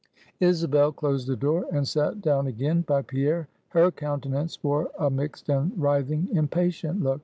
[0.39, 3.47] Isabel closed the door, and sat down again by Pierre.
[3.67, 7.19] Her countenance wore a mixed and writhing, impatient look.